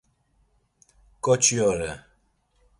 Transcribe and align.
ǩoçi 1.23 1.57
ore!. 1.69 1.91